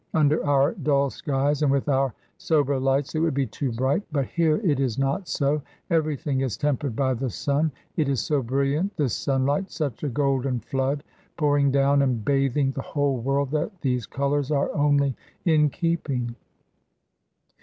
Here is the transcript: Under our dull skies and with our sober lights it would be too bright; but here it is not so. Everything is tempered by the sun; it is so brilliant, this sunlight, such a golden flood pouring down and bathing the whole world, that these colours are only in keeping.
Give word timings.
Under 0.15 0.43
our 0.43 0.73
dull 0.73 1.11
skies 1.11 1.61
and 1.61 1.71
with 1.71 1.87
our 1.87 2.15
sober 2.39 2.79
lights 2.79 3.13
it 3.13 3.19
would 3.19 3.35
be 3.35 3.45
too 3.45 3.71
bright; 3.71 4.01
but 4.11 4.25
here 4.25 4.57
it 4.63 4.79
is 4.79 4.97
not 4.97 5.27
so. 5.27 5.61
Everything 5.91 6.41
is 6.41 6.57
tempered 6.57 6.95
by 6.95 7.13
the 7.13 7.29
sun; 7.29 7.71
it 7.97 8.09
is 8.09 8.19
so 8.19 8.41
brilliant, 8.41 8.97
this 8.97 9.13
sunlight, 9.13 9.69
such 9.69 10.03
a 10.03 10.09
golden 10.09 10.59
flood 10.59 11.03
pouring 11.37 11.69
down 11.69 12.01
and 12.01 12.25
bathing 12.25 12.71
the 12.71 12.81
whole 12.81 13.17
world, 13.17 13.51
that 13.51 13.81
these 13.81 14.07
colours 14.07 14.49
are 14.49 14.73
only 14.73 15.15
in 15.45 15.69
keeping. 15.69 16.35